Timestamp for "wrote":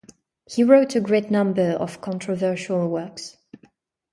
0.63-0.95